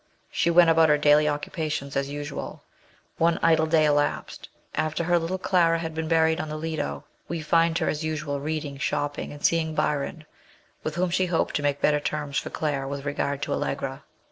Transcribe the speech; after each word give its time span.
She 0.31 0.49
went 0.49 0.71
about 0.71 0.89
her 0.89 0.97
daily 0.97 1.29
occupations 1.29 1.95
as 1.95 2.09
usual. 2.09 2.63
One 3.19 3.37
idle 3.43 3.67
day 3.67 3.85
elapsed, 3.85 4.49
after 4.73 5.03
her 5.03 5.19
little 5.19 5.37
Clara 5.37 5.77
had 5.77 5.93
been 5.93 6.07
buried 6.07 6.41
on 6.41 6.49
the 6.49 6.57
Lido; 6.57 7.03
we 7.27 7.39
find 7.39 7.77
her 7.77 7.87
as 7.87 8.03
usual 8.03 8.39
reading, 8.39 8.79
shopping, 8.79 9.31
and 9.31 9.45
seeing 9.45 9.75
Byron, 9.75 10.25
with 10.81 10.95
whom 10.95 11.11
she 11.11 11.27
hoped 11.27 11.55
to 11.57 11.61
make 11.61 11.81
better 11.81 11.99
terms 11.99 12.39
for 12.39 12.49
Claire 12.49 12.87
with 12.87 13.05
regard 13.05 13.43
to 13.43 13.53
Allegra. 13.53 14.01